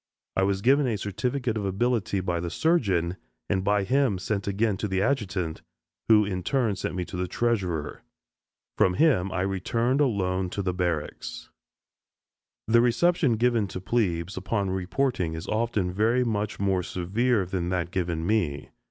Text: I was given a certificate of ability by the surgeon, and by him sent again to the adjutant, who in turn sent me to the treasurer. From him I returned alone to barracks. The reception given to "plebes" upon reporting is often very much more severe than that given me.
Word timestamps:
I 0.35 0.41
was 0.41 0.63
given 0.63 0.87
a 0.87 0.97
certificate 0.97 1.57
of 1.57 1.63
ability 1.63 2.21
by 2.21 2.39
the 2.39 2.49
surgeon, 2.49 3.17
and 3.47 3.63
by 3.63 3.83
him 3.83 4.17
sent 4.17 4.47
again 4.47 4.75
to 4.77 4.87
the 4.87 4.99
adjutant, 4.99 5.61
who 6.09 6.25
in 6.25 6.41
turn 6.41 6.75
sent 6.75 6.95
me 6.95 7.05
to 7.05 7.15
the 7.15 7.27
treasurer. 7.27 8.01
From 8.79 8.95
him 8.95 9.31
I 9.31 9.41
returned 9.41 10.01
alone 10.01 10.49
to 10.49 10.63
barracks. 10.73 11.51
The 12.67 12.81
reception 12.81 13.33
given 13.33 13.67
to 13.67 13.79
"plebes" 13.79 14.37
upon 14.37 14.71
reporting 14.71 15.35
is 15.35 15.45
often 15.47 15.93
very 15.93 16.23
much 16.23 16.59
more 16.59 16.81
severe 16.81 17.45
than 17.45 17.69
that 17.69 17.91
given 17.91 18.25
me. 18.25 18.71